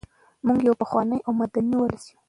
موږ 0.45 0.59
یو 0.67 0.75
پخوانی 0.81 1.19
او 1.25 1.31
مدني 1.39 1.75
ولس 1.79 2.03
یو. 2.09 2.17